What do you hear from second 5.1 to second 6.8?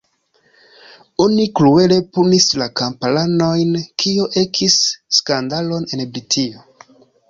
skandalon en Britio.